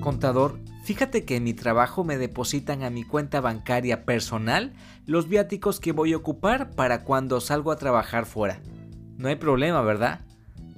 Contador, 0.00 0.58
fíjate 0.84 1.24
que 1.24 1.36
en 1.36 1.44
mi 1.44 1.54
trabajo 1.54 2.04
me 2.04 2.16
depositan 2.16 2.82
a 2.82 2.90
mi 2.90 3.04
cuenta 3.04 3.40
bancaria 3.40 4.04
personal 4.04 4.72
los 5.06 5.28
viáticos 5.28 5.78
que 5.78 5.92
voy 5.92 6.14
a 6.14 6.16
ocupar 6.16 6.70
para 6.70 7.04
cuando 7.04 7.40
salgo 7.40 7.70
a 7.70 7.76
trabajar 7.76 8.26
fuera. 8.26 8.60
No 9.18 9.28
hay 9.28 9.36
problema, 9.36 9.82
¿verdad? 9.82 10.20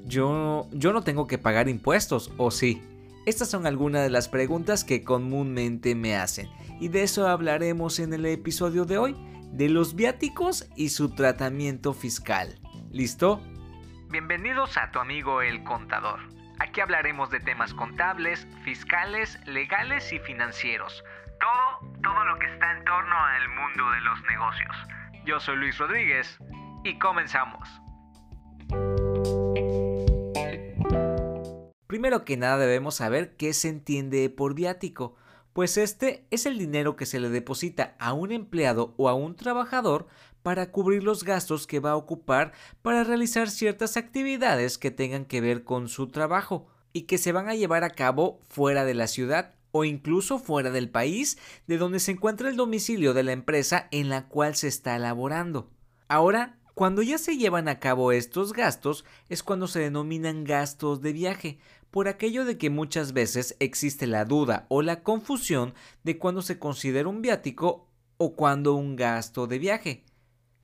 Yo, 0.05 0.69
yo 0.73 0.93
no 0.93 1.03
tengo 1.03 1.27
que 1.27 1.39
pagar 1.39 1.69
impuestos, 1.69 2.33
¿o 2.37 2.51
sí? 2.51 2.83
Estas 3.25 3.49
son 3.49 3.67
algunas 3.67 4.03
de 4.03 4.11
las 4.11 4.29
preguntas 4.29 4.83
que 4.83 5.05
comúnmente 5.05 5.95
me 5.95 6.17
hacen 6.17 6.49
y 6.81 6.89
de 6.89 7.05
eso 7.05 7.29
hablaremos 7.29 8.01
en 8.01 8.13
el 8.13 8.27
episodio 8.27 8.85
de 8.85 8.99
hoy, 8.99 9.17
de 9.53 9.69
los 9.69 9.95
viáticos 9.95 10.69
y 10.75 10.89
su 10.89 11.11
tratamiento 11.11 11.93
fiscal. 11.93 12.59
¿Listo? 12.91 13.41
Bienvenidos 14.11 14.77
a 14.77 14.91
tu 14.91 14.99
amigo 14.99 15.43
el 15.43 15.63
contador. 15.63 16.19
Aquí 16.63 16.81
hablaremos 16.81 17.29
de 17.29 17.41
temas 17.41 17.75
contables, 17.75 18.47
fiscales, 18.63 19.37
legales 19.47 20.13
y 20.13 20.21
financieros. 20.21 21.03
Todo, 21.41 21.93
todo 22.05 22.25
lo 22.25 22.39
que 22.39 22.47
está 22.47 22.79
en 22.79 22.85
torno 22.85 23.17
al 23.17 23.49
mundo 23.49 23.91
de 23.91 24.01
los 24.03 24.23
negocios. 24.31 24.77
Yo 25.25 25.41
soy 25.41 25.57
Luis 25.57 25.77
Rodríguez 25.79 26.39
y 26.85 27.01
comenzamos. 27.01 27.69
Primero 31.89 32.25
que 32.25 32.37
nada 32.37 32.59
debemos 32.59 32.95
saber 32.95 33.37
qué 33.37 33.55
se 33.55 33.69
entiende 33.69 34.31
por 34.31 34.55
viático, 34.55 35.17
pues 35.53 35.77
este 35.77 36.29
es 36.31 36.47
el 36.47 36.59
dinero 36.59 36.95
que 36.95 37.07
se 37.07 37.19
le 37.19 37.29
deposita 37.29 37.97
a 37.99 38.13
un 38.13 38.31
empleado 38.31 38.95
o 38.99 39.09
a 39.09 39.15
un 39.15 39.35
trabajador 39.35 40.07
para 40.43 40.71
cubrir 40.71 41.03
los 41.03 41.25
gastos 41.25 41.67
que 41.67 41.81
va 41.81 41.93
a 41.93 41.97
ocupar 41.97 42.53
para 42.83 43.05
realizar 43.05 43.51
ciertas 43.51 43.97
actividades 43.97 44.79
que 44.79 44.91
tengan 44.91 45.25
que 45.25 45.41
ver 45.41 45.65
con 45.65 45.89
su 45.89 46.09
trabajo 46.09 46.67
y 46.93 47.03
que 47.03 47.19
se 47.19 47.33
van 47.33 47.49
a 47.49 47.55
llevar 47.55 47.85
a 47.85 47.91
cabo 47.91 48.41
fuera 48.49 48.85
de 48.85 48.95
la 48.95 49.07
ciudad 49.07 49.55
o 49.71 49.85
incluso 49.85 50.39
fuera 50.39 50.71
del 50.71 50.91
país 50.91 51.39
de 51.67 51.79
donde 51.79 52.01
se 52.01 52.13
encuentra 52.13 52.49
el 52.49 52.57
domicilio 52.57 53.15
de 53.15 53.23
la 53.23 53.33
empresa 53.33 53.89
en 53.91 54.09
la 54.09 54.29
cual 54.29 54.55
se 54.55 54.69
está 54.69 54.97
elaborando. 54.97 55.71
Ahora, 56.09 56.59
cuando 56.75 57.03
ya 57.03 57.19
se 57.19 57.37
llevan 57.37 57.69
a 57.69 57.81
cabo 57.81 58.13
estos 58.13 58.53
gastos 58.53 59.05
es 59.29 59.43
cuando 59.43 59.67
se 59.67 59.81
denominan 59.81 60.45
gastos 60.45 61.01
de 61.01 61.13
viaje, 61.13 61.59
por 61.91 62.09
aquello 62.09 62.47
de 62.47 62.57
que 62.57 62.71
muchas 62.71 63.13
veces 63.13 63.55
existe 63.61 64.07
la 64.07 64.25
duda 64.25 64.65
o 64.69 64.81
la 64.81 65.03
confusión 65.03 65.75
de 66.05 66.19
cuándo 66.19 66.41
se 66.41 66.59
considera 66.59 67.09
un 67.09 67.21
viático 67.21 67.87
o 68.17 68.35
cuando 68.35 68.75
un 68.75 68.97
gasto 68.97 69.47
de 69.47 69.59
viaje. 69.59 70.05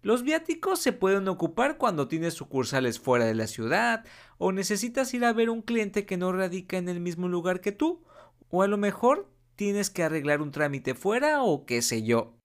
Los 0.03 0.23
viáticos 0.23 0.79
se 0.79 0.93
pueden 0.93 1.27
ocupar 1.27 1.77
cuando 1.77 2.07
tienes 2.07 2.35
sucursales 2.35 3.01
fuera 3.01 3.25
de 3.25 3.35
la 3.35 3.49
ciudad 3.49 4.05
o 4.39 4.53
necesitas 4.53 5.13
ir 5.13 5.25
a 5.25 5.33
ver 5.33 5.51
un 5.51 5.63
cliente 5.63 6.07
que 6.07 6.17
no 6.17 6.33
radica 6.33 6.79
en 6.79 6.89
el 6.89 7.01
mismo 7.01 7.29
lugar 7.29 7.61
que 7.61 7.73
tú 7.73 8.05
o 8.49 8.63
a 8.63 8.69
lo 8.69 8.79
mejor 8.79 9.29
tienes 9.57 9.91
que 9.91 10.05
arreglar 10.05 10.41
un 10.41 10.53
trámite 10.53 10.95
fuera 10.95 11.43
o 11.43 11.67
qué 11.67 11.83
sé 11.83 12.05
yo. 12.05 12.38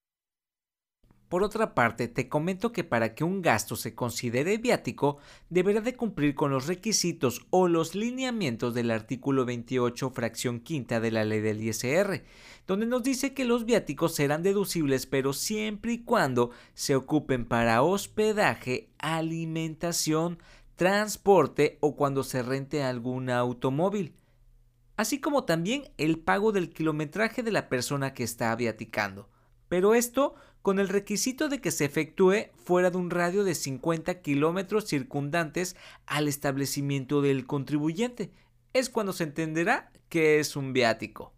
Por 1.34 1.42
otra 1.42 1.73
parte, 1.73 2.08
te 2.08 2.30
comento 2.30 2.72
que 2.72 2.84
para 2.84 3.16
que 3.16 3.23
un 3.23 3.42
gasto 3.42 3.76
se 3.76 3.95
considere 3.95 4.59
viático, 4.59 5.17
deberá 5.50 5.81
de 5.81 5.95
cumplir 5.95 6.36
con 6.36 6.52
los 6.52 6.67
requisitos 6.67 7.48
o 7.50 7.67
los 7.67 7.95
lineamientos 7.95 8.75
del 8.75 8.92
artículo 8.92 9.44
28, 9.44 10.12
fracción 10.12 10.59
quinta 10.59 11.00
de 11.00 11.09
la 11.09 11.25
ley 11.25 11.42
del 11.42 11.59
ISR, 11.59 12.23
donde 12.67 12.86
nos 12.86 13.02
dice 13.02 13.34
que 13.34 13.45
los 13.45 13.66
viáticos 13.66 14.14
serán 14.14 14.44
deducibles, 14.44 15.08
pero 15.08 15.34
siempre 15.34 15.94
y 15.94 16.03
cuando 16.03 16.52
se 16.75 16.95
ocupen 16.95 17.45
para 17.45 17.81
hospedaje, 17.81 18.92
alimentación, 19.00 20.38
transporte 20.75 21.80
o 21.81 21.95
cuando 21.95 22.23
se 22.23 22.44
rente 22.44 22.84
algún 22.84 23.31
automóvil 23.31 24.14
así 24.97 25.20
como 25.20 25.45
también 25.45 25.90
el 25.97 26.20
pago 26.20 26.52
del 26.52 26.70
kilometraje 26.70 27.42
de 27.42 27.52
la 27.52 27.70
persona 27.70 28.14
que 28.14 28.23
está 28.23 28.56
viaticando. 28.56 29.28
Pero 29.68 29.96
esto 29.96 30.35
con 30.63 30.79
el 30.79 30.88
requisito 30.88 31.50
de 31.50 31.59
que 31.59 31.72
se 31.72 31.84
efectúe 31.84 32.47
fuera 32.56 32.90
de 32.90 32.97
un 32.97 33.09
radio 33.09 33.44
de 33.44 33.53
50 33.53 34.22
kilómetros 34.22 34.85
circundantes 34.85 35.75
al 36.07 36.29
establecimiento 36.29 37.22
del 37.22 37.46
contribuyente. 37.46 38.31
Es 38.72 38.90
cuando 38.90 39.12
se 39.12 39.25
entenderá 39.25 39.91
que 40.07 40.40
es 40.40 40.56
un 40.56 40.72
viático. 40.72 41.34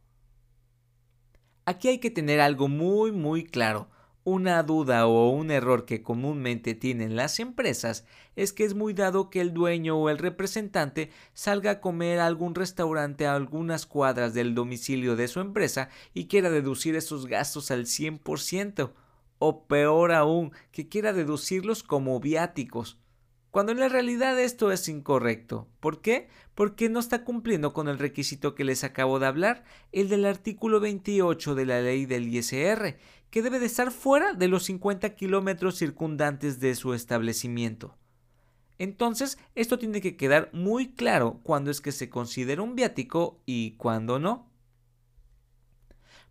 Aquí 1.65 1.87
hay 1.87 1.97
que 1.97 2.11
tener 2.11 2.39
algo 2.39 2.67
muy 2.67 3.11
muy 3.11 3.43
claro. 3.43 3.89
Una 4.23 4.61
duda 4.61 5.07
o 5.07 5.29
un 5.29 5.49
error 5.49 5.85
que 5.85 6.03
comúnmente 6.03 6.75
tienen 6.75 7.15
las 7.15 7.39
empresas 7.39 8.05
es 8.35 8.53
que 8.53 8.63
es 8.63 8.75
muy 8.75 8.93
dado 8.93 9.31
que 9.31 9.41
el 9.41 9.55
dueño 9.55 9.97
o 9.97 10.09
el 10.09 10.19
representante 10.19 11.09
salga 11.33 11.71
a 11.71 11.81
comer 11.81 12.19
a 12.19 12.27
algún 12.27 12.53
restaurante 12.53 13.25
a 13.25 13.33
algunas 13.33 13.87
cuadras 13.87 14.35
del 14.35 14.53
domicilio 14.53 15.15
de 15.15 15.27
su 15.27 15.39
empresa 15.39 15.89
y 16.13 16.27
quiera 16.27 16.51
deducir 16.51 16.95
esos 16.95 17.25
gastos 17.25 17.71
al 17.71 17.85
100% 17.85 18.91
o 19.39 19.67
peor 19.67 20.11
aún, 20.11 20.51
que 20.71 20.87
quiera 20.87 21.13
deducirlos 21.13 21.83
como 21.83 22.19
viáticos, 22.19 22.99
cuando 23.55 23.71
en 23.71 23.79
la 23.79 23.87
realidad 23.87 24.37
esto 24.37 24.71
es 24.73 24.89
incorrecto. 24.89 25.69
¿Por 25.79 26.01
qué? 26.01 26.27
Porque 26.55 26.89
no 26.89 26.99
está 26.99 27.23
cumpliendo 27.23 27.71
con 27.71 27.87
el 27.87 27.99
requisito 27.99 28.53
que 28.53 28.65
les 28.65 28.83
acabo 28.83 29.17
de 29.17 29.27
hablar, 29.27 29.63
el 29.93 30.09
del 30.09 30.25
artículo 30.25 30.81
28 30.81 31.55
de 31.55 31.65
la 31.65 31.79
ley 31.79 32.05
del 32.05 32.27
ISR, 32.27 32.97
que 33.29 33.41
debe 33.41 33.59
de 33.59 33.65
estar 33.67 33.91
fuera 33.91 34.33
de 34.33 34.49
los 34.49 34.63
50 34.63 35.15
kilómetros 35.15 35.77
circundantes 35.77 36.59
de 36.59 36.75
su 36.75 36.93
establecimiento. 36.93 37.97
Entonces, 38.77 39.37
esto 39.55 39.79
tiene 39.79 40.01
que 40.01 40.17
quedar 40.17 40.49
muy 40.51 40.93
claro 40.93 41.39
cuando 41.43 41.71
es 41.71 41.79
que 41.79 41.93
se 41.93 42.09
considera 42.09 42.61
un 42.61 42.75
viático 42.75 43.41
y 43.45 43.77
cuando 43.77 44.19
no. 44.19 44.49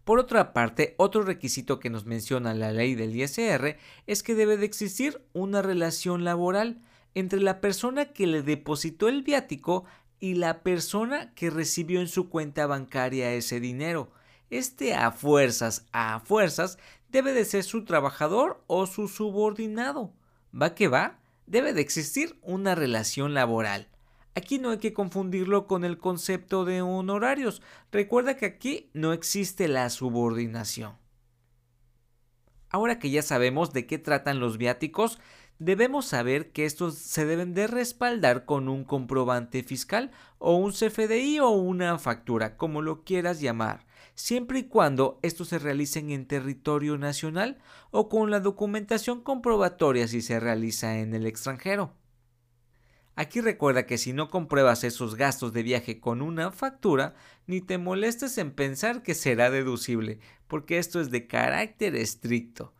Por 0.04 0.18
otra 0.18 0.52
parte, 0.52 0.94
otro 0.98 1.22
requisito 1.22 1.80
que 1.80 1.88
nos 1.88 2.04
menciona 2.04 2.52
la 2.52 2.72
ley 2.72 2.94
del 2.94 3.16
ISR 3.16 3.78
es 4.06 4.22
que 4.22 4.34
debe 4.34 4.58
de 4.58 4.66
existir 4.66 5.22
una 5.32 5.62
relación 5.62 6.24
laboral 6.24 6.82
entre 7.14 7.40
la 7.40 7.60
persona 7.60 8.12
que 8.12 8.26
le 8.26 8.42
depositó 8.42 9.08
el 9.08 9.22
viático 9.22 9.84
y 10.20 10.34
la 10.34 10.62
persona 10.62 11.32
que 11.34 11.48
recibió 11.48 12.00
en 12.00 12.08
su 12.08 12.28
cuenta 12.28 12.66
bancaria 12.66 13.32
ese 13.32 13.60
dinero. 13.60 14.10
Este 14.50 14.94
a 14.94 15.10
fuerzas, 15.10 15.86
a 15.92 16.20
fuerzas, 16.20 16.78
debe 17.08 17.32
de 17.32 17.46
ser 17.46 17.64
su 17.64 17.84
trabajador 17.84 18.62
o 18.66 18.86
su 18.86 19.08
subordinado. 19.08 20.12
¿Va 20.54 20.74
que 20.74 20.88
va? 20.88 21.18
Debe 21.46 21.72
de 21.72 21.80
existir 21.80 22.38
una 22.42 22.74
relación 22.74 23.32
laboral. 23.32 23.88
Aquí 24.36 24.58
no 24.58 24.70
hay 24.70 24.78
que 24.78 24.92
confundirlo 24.92 25.66
con 25.68 25.84
el 25.84 25.98
concepto 25.98 26.64
de 26.64 26.82
honorarios. 26.82 27.62
Recuerda 27.92 28.36
que 28.36 28.46
aquí 28.46 28.90
no 28.92 29.12
existe 29.12 29.68
la 29.68 29.88
subordinación. 29.90 30.96
Ahora 32.68 32.98
que 32.98 33.10
ya 33.10 33.22
sabemos 33.22 33.72
de 33.72 33.86
qué 33.86 33.98
tratan 33.98 34.40
los 34.40 34.58
viáticos, 34.58 35.20
debemos 35.60 36.06
saber 36.06 36.50
que 36.50 36.64
estos 36.64 36.96
se 36.96 37.24
deben 37.24 37.54
de 37.54 37.68
respaldar 37.68 38.44
con 38.44 38.68
un 38.68 38.82
comprobante 38.82 39.62
fiscal 39.62 40.10
o 40.38 40.56
un 40.56 40.72
CFDI 40.72 41.38
o 41.38 41.50
una 41.50 41.96
factura, 41.98 42.56
como 42.56 42.82
lo 42.82 43.04
quieras 43.04 43.40
llamar, 43.40 43.86
siempre 44.16 44.58
y 44.58 44.64
cuando 44.64 45.20
estos 45.22 45.48
se 45.48 45.60
realicen 45.60 46.10
en 46.10 46.26
territorio 46.26 46.98
nacional 46.98 47.58
o 47.92 48.08
con 48.08 48.32
la 48.32 48.40
documentación 48.40 49.20
comprobatoria 49.20 50.08
si 50.08 50.20
se 50.20 50.40
realiza 50.40 50.98
en 50.98 51.14
el 51.14 51.26
extranjero. 51.26 51.94
Aquí 53.16 53.40
recuerda 53.40 53.86
que 53.86 53.96
si 53.96 54.12
no 54.12 54.28
compruebas 54.28 54.82
esos 54.82 55.14
gastos 55.14 55.52
de 55.52 55.62
viaje 55.62 56.00
con 56.00 56.20
una 56.20 56.50
factura, 56.50 57.14
ni 57.46 57.60
te 57.60 57.78
molestes 57.78 58.38
en 58.38 58.50
pensar 58.50 59.02
que 59.02 59.14
será 59.14 59.50
deducible, 59.50 60.18
porque 60.48 60.78
esto 60.78 61.00
es 61.00 61.10
de 61.12 61.28
carácter 61.28 61.94
estricto. 61.94 62.74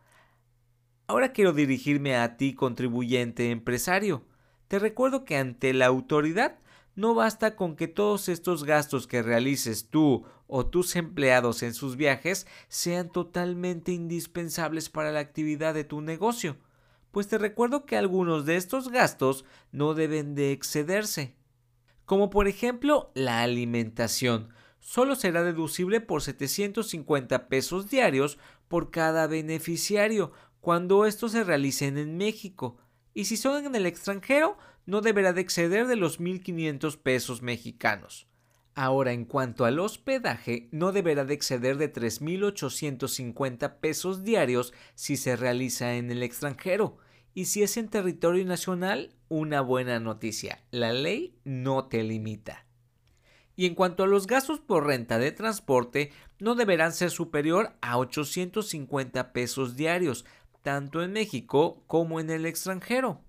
Ahora 1.07 1.31
quiero 1.31 1.53
dirigirme 1.53 2.17
a 2.17 2.35
ti, 2.35 2.53
contribuyente 2.53 3.49
empresario. 3.51 4.25
Te 4.67 4.77
recuerdo 4.79 5.23
que 5.23 5.37
ante 5.37 5.73
la 5.73 5.85
autoridad 5.85 6.59
no 6.95 7.13
basta 7.13 7.55
con 7.55 7.77
que 7.77 7.87
todos 7.87 8.27
estos 8.27 8.65
gastos 8.65 9.07
que 9.07 9.21
realices 9.21 9.89
tú 9.89 10.25
o 10.47 10.65
tus 10.65 10.97
empleados 10.97 11.63
en 11.63 11.73
sus 11.73 11.95
viajes 11.95 12.45
sean 12.67 13.09
totalmente 13.09 13.93
indispensables 13.93 14.89
para 14.89 15.11
la 15.11 15.19
actividad 15.19 15.73
de 15.73 15.83
tu 15.83 16.01
negocio 16.01 16.57
pues 17.15 17.29
te 17.29 17.37
recuerdo 17.37 17.85
que 17.85 17.95
algunos 17.95 18.45
de 18.45 18.57
estos 18.57 18.89
gastos 18.89 19.45
no 19.71 19.93
deben 19.93 20.35
de 20.35 20.51
excederse. 20.51 21.33
Como 22.03 22.29
por 22.29 22.49
ejemplo 22.49 23.13
la 23.15 23.41
alimentación, 23.41 24.49
solo 24.81 25.15
será 25.15 25.41
deducible 25.41 26.01
por 26.01 26.21
750 26.21 27.47
pesos 27.47 27.89
diarios 27.89 28.37
por 28.67 28.91
cada 28.91 29.27
beneficiario 29.27 30.33
cuando 30.59 31.05
estos 31.05 31.31
se 31.31 31.45
realicen 31.45 31.97
en 31.97 32.17
México, 32.17 32.79
y 33.13 33.23
si 33.23 33.37
son 33.37 33.65
en 33.65 33.75
el 33.75 33.85
extranjero 33.85 34.57
no 34.85 34.99
deberá 34.99 35.31
de 35.31 35.39
exceder 35.39 35.87
de 35.87 35.95
los 35.95 36.19
1.500 36.19 36.97
pesos 36.97 37.41
mexicanos. 37.41 38.27
Ahora, 38.77 39.13
en 39.13 39.23
cuanto 39.23 39.63
al 39.63 39.79
hospedaje, 39.79 40.67
no 40.73 40.91
deberá 40.91 41.23
de 41.23 41.33
exceder 41.33 41.77
de 41.77 41.93
3.850 41.93 43.79
pesos 43.79 44.25
diarios 44.25 44.73
si 44.95 45.15
se 45.15 45.37
realiza 45.37 45.95
en 45.95 46.11
el 46.11 46.21
extranjero, 46.21 46.97
y 47.35 47.45
si 47.45 47.61
es 47.61 47.75
en 47.75 47.89
territorio 47.89 48.45
nacional, 48.45 49.13
una 49.27 49.59
buena 49.59 49.99
noticia. 49.99 50.63
La 50.71 50.93
ley 50.93 51.37
no 51.43 51.85
te 51.85 52.01
limita. 52.01 52.65
Y 53.57 53.65
en 53.65 53.75
cuanto 53.75 54.03
a 54.03 54.07
los 54.07 54.25
gastos 54.25 54.61
por 54.61 54.87
renta 54.87 55.19
de 55.19 55.33
transporte, 55.33 56.11
no 56.39 56.55
deberán 56.55 56.93
ser 56.93 57.11
superior 57.11 57.75
a 57.81 57.97
850 57.97 59.33
pesos 59.33 59.75
diarios, 59.75 60.25
tanto 60.61 61.03
en 61.03 61.11
México 61.11 61.83
como 61.87 62.21
en 62.21 62.29
el 62.29 62.45
extranjero. 62.45 63.21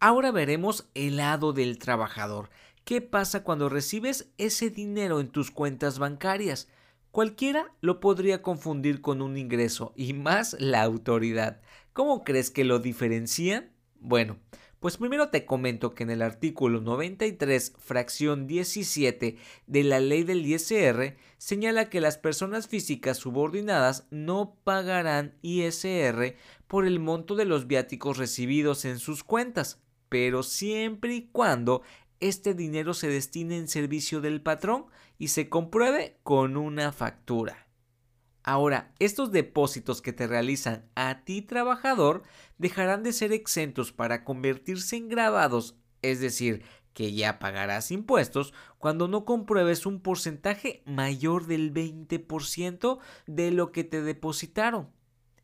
Ahora 0.00 0.32
veremos 0.32 0.88
el 0.94 1.18
lado 1.18 1.52
del 1.52 1.78
trabajador. 1.78 2.50
¿Qué 2.84 3.00
pasa 3.00 3.44
cuando 3.44 3.68
recibes 3.68 4.28
ese 4.38 4.70
dinero 4.70 5.20
en 5.20 5.28
tus 5.28 5.52
cuentas 5.52 6.00
bancarias? 6.00 6.68
Cualquiera 7.12 7.72
lo 7.80 8.00
podría 8.00 8.42
confundir 8.42 9.00
con 9.00 9.22
un 9.22 9.36
ingreso, 9.36 9.92
y 9.96 10.12
más 10.12 10.56
la 10.60 10.82
autoridad. 10.82 11.62
¿Cómo 11.96 12.24
crees 12.24 12.50
que 12.50 12.64
lo 12.64 12.78
diferencian? 12.78 13.70
Bueno, 14.00 14.36
pues 14.80 14.98
primero 14.98 15.30
te 15.30 15.46
comento 15.46 15.94
que 15.94 16.02
en 16.02 16.10
el 16.10 16.20
artículo 16.20 16.82
93, 16.82 17.72
fracción 17.78 18.46
17 18.46 19.38
de 19.66 19.82
la 19.82 19.98
ley 19.98 20.22
del 20.22 20.44
ISR, 20.44 21.16
señala 21.38 21.88
que 21.88 22.02
las 22.02 22.18
personas 22.18 22.68
físicas 22.68 23.16
subordinadas 23.16 24.06
no 24.10 24.58
pagarán 24.62 25.38
ISR 25.40 26.36
por 26.66 26.84
el 26.84 27.00
monto 27.00 27.34
de 27.34 27.46
los 27.46 27.66
viáticos 27.66 28.18
recibidos 28.18 28.84
en 28.84 28.98
sus 28.98 29.24
cuentas, 29.24 29.80
pero 30.10 30.42
siempre 30.42 31.14
y 31.14 31.28
cuando 31.32 31.80
este 32.20 32.52
dinero 32.52 32.92
se 32.92 33.08
destine 33.08 33.56
en 33.56 33.68
servicio 33.68 34.20
del 34.20 34.42
patrón 34.42 34.84
y 35.18 35.28
se 35.28 35.48
compruebe 35.48 36.18
con 36.22 36.58
una 36.58 36.92
factura. 36.92 37.65
Ahora, 38.48 38.92
estos 39.00 39.32
depósitos 39.32 40.00
que 40.00 40.12
te 40.12 40.28
realizan 40.28 40.88
a 40.94 41.24
ti 41.24 41.42
trabajador 41.42 42.22
dejarán 42.58 43.02
de 43.02 43.12
ser 43.12 43.32
exentos 43.32 43.90
para 43.90 44.22
convertirse 44.22 44.94
en 44.94 45.08
grabados, 45.08 45.74
es 46.00 46.20
decir, 46.20 46.62
que 46.92 47.12
ya 47.12 47.40
pagarás 47.40 47.90
impuestos 47.90 48.54
cuando 48.78 49.08
no 49.08 49.24
compruebes 49.24 49.84
un 49.84 50.00
porcentaje 50.00 50.84
mayor 50.86 51.46
del 51.48 51.74
20% 51.74 53.00
de 53.26 53.50
lo 53.50 53.72
que 53.72 53.82
te 53.82 54.00
depositaron. 54.00 54.90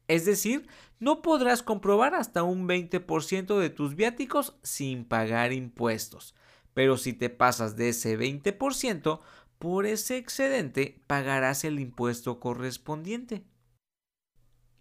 Es 0.07 0.25
decir, 0.25 0.69
no 1.01 1.23
podrás 1.23 1.65
comprobar 1.65 2.15
hasta 2.15 2.45
un 2.45 2.69
20% 2.69 3.59
de 3.59 3.71
tus 3.71 3.97
viáticos 3.97 4.57
sin 4.63 5.05
pagar 5.05 5.53
impuestos. 5.53 6.37
Pero 6.73 6.97
si 6.97 7.13
te 7.15 7.31
pasas 7.31 7.77
de 7.77 7.89
ese 7.89 8.17
20%, 8.17 9.21
por 9.62 9.87
ese 9.87 10.17
excedente 10.17 11.00
pagarás 11.06 11.62
el 11.62 11.79
impuesto 11.79 12.41
correspondiente. 12.41 13.44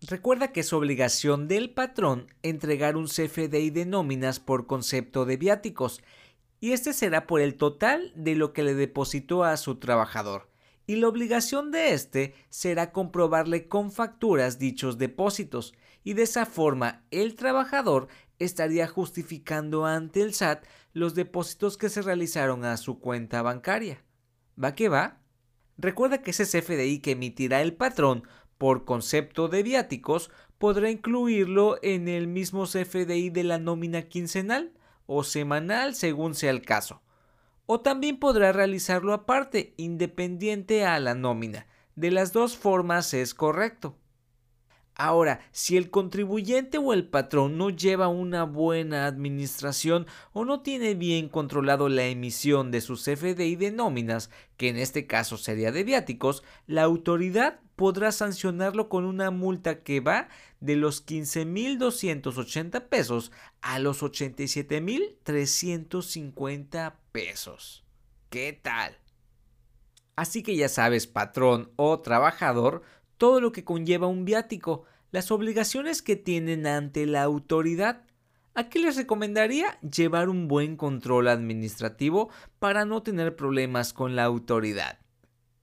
Recuerda 0.02 0.52
que 0.52 0.62
es 0.62 0.74
obligación 0.74 1.48
del 1.48 1.70
patrón 1.70 2.34
entregar 2.42 2.98
un 2.98 3.06
CFDI 3.06 3.70
de 3.70 3.86
nóminas 3.86 4.40
por 4.40 4.66
concepto 4.66 5.26
de 5.26 5.38
viáticos, 5.38 6.02
y 6.60 6.72
este 6.72 6.94
será 6.94 7.28
por 7.28 7.42
el 7.42 7.58
total 7.58 8.12
de 8.16 8.34
lo 8.34 8.54
que 8.54 8.64
le 8.64 8.74
depositó 8.74 9.44
a 9.44 9.56
su 9.58 9.76
trabajador, 9.76 10.50
y 10.88 10.96
la 10.96 11.10
obligación 11.10 11.70
de 11.70 11.94
este 11.94 12.34
será 12.50 12.92
comprobarle 12.92 13.68
con 13.68 13.92
facturas 13.92 14.58
dichos 14.58 14.98
depósitos, 14.98 15.76
y 16.04 16.14
de 16.14 16.24
esa 16.24 16.48
forma 16.48 17.04
el 17.12 17.36
trabajador 17.36 18.08
estaría 18.40 18.88
justificando 18.88 19.86
ante 19.86 20.24
el 20.24 20.34
SAT 20.34 20.66
los 20.94 21.14
depósitos 21.14 21.78
que 21.78 21.90
se 21.90 22.02
realizaron 22.02 22.66
a 22.66 22.78
su 22.78 23.00
cuenta 23.00 23.44
bancaria. 23.44 24.04
¿Va 24.62 24.76
que 24.76 24.90
va? 24.90 25.20
Recuerda 25.78 26.22
que 26.22 26.32
ese 26.32 26.46
CFDI 26.46 27.00
que 27.00 27.12
emitirá 27.12 27.62
el 27.62 27.74
patrón 27.74 28.24
por 28.58 28.86
concepto 28.86 29.48
de 29.48 29.64
viáticos 29.64 30.32
podrá 30.58 30.92
incluirlo 30.92 31.80
en 31.82 32.08
el 32.08 32.28
mismo 32.28 32.66
CFDI 32.66 33.32
de 33.32 33.44
la 33.44 33.58
nómina 33.58 34.04
quincenal 34.04 34.74
o 35.08 35.24
semanal 35.24 35.96
según 35.96 36.36
sea 36.36 36.52
el 36.52 36.62
caso. 36.62 37.02
O 37.66 37.80
también 37.80 38.20
podrá 38.20 38.52
realizarlo 38.52 39.14
aparte, 39.14 39.74
independiente 39.78 40.86
a 40.86 41.00
la 41.00 41.16
nómina. 41.16 41.68
De 41.96 42.12
las 42.12 42.34
dos 42.34 42.58
formas 42.58 43.14
es 43.14 43.34
correcto. 43.34 43.98
Ahora, 44.96 45.40
si 45.52 45.78
el 45.78 45.90
contribuyente 45.90 46.78
o 46.78 46.94
el 46.94 47.08
patrón 47.08 47.58
no 47.58 47.70
lleva 47.70 48.08
una 48.08 48.44
buena 48.44 49.08
administración 49.08 50.06
o 50.34 50.46
no 50.46 50.62
tiene 50.62 50.94
bien 50.96 51.30
controlado 51.30 51.90
la 51.90 52.06
emisión 52.06 52.72
de 52.72 52.82
sus 52.82 53.04
CFDI 53.04 53.56
de 53.56 53.72
nóminas, 53.72 54.30
que 54.58 54.70
en 54.70 54.78
este 54.78 55.08
caso 55.08 55.38
sería 55.38 55.72
de 55.72 55.84
viáticos, 55.84 56.44
la 56.68 56.84
autoridad 56.84 57.60
podrá 57.76 58.12
sancionarlo 58.12 58.90
con 58.90 59.06
una 59.06 59.32
multa 59.32 59.82
que 59.82 60.02
va 60.02 60.30
de 60.60 60.76
los 60.76 61.04
15.280 61.06 62.90
pesos 62.90 63.32
a 63.62 63.80
los 63.80 64.04
87.350 64.04 66.94
pesos. 67.12 67.84
¿Qué 68.30 68.60
tal? 68.62 68.98
Así 70.16 70.44
que 70.44 70.56
ya 70.56 70.70
sabes, 70.70 71.08
patrón 71.08 71.72
o 71.78 72.00
trabajador, 72.02 72.84
todo 73.22 73.40
lo 73.40 73.52
que 73.52 73.64
conlleva 73.64 74.08
un 74.08 74.26
viático, 74.26 74.84
las 75.12 75.30
obligaciones 75.30 76.02
que 76.02 76.16
tienen 76.16 76.66
ante 76.66 77.06
la 77.06 77.22
autoridad. 77.22 78.02
¿A 78.56 78.68
qué 78.68 78.80
les 78.80 78.96
recomendaría? 78.96 79.80
Llevar 79.82 80.28
un 80.28 80.48
buen 80.48 80.76
control 80.76 81.28
administrativo 81.28 82.32
para 82.58 82.84
no 82.84 83.04
tener 83.04 83.36
problemas 83.36 83.94
con 83.94 84.16
la 84.16 84.24
autoridad. 84.24 84.98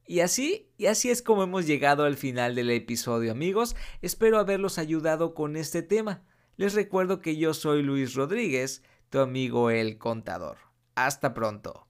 Y 0.06 0.20
así, 0.20 0.70
y 0.78 0.86
así 0.86 1.10
es 1.10 1.20
como 1.20 1.42
hemos 1.42 1.66
llegado 1.66 2.04
al 2.04 2.16
final 2.16 2.54
del 2.54 2.70
episodio 2.70 3.32
amigos, 3.32 3.74
espero 4.02 4.38
haberlos 4.38 4.78
ayudado 4.78 5.34
con 5.34 5.56
este 5.56 5.82
tema. 5.82 6.22
Les 6.56 6.74
recuerdo 6.74 7.20
que 7.20 7.38
yo 7.38 7.54
soy 7.54 7.82
Luis 7.82 8.14
Rodríguez, 8.14 8.84
tu 9.10 9.18
amigo 9.18 9.70
el 9.70 9.98
contador. 9.98 10.58
Hasta 10.94 11.34
pronto. 11.34 11.87